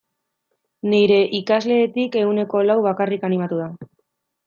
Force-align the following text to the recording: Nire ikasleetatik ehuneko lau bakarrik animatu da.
Nire 0.93 1.19
ikasleetatik 1.41 2.19
ehuneko 2.25 2.65
lau 2.73 2.81
bakarrik 2.91 3.33
animatu 3.33 3.65
da. 3.65 3.73